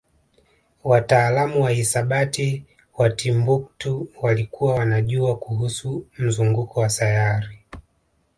[0.83, 2.65] wataalamu wa hisabati
[2.97, 7.59] wa Timbuktu walikuwa wanajua kuhusu mzunguko wa sayari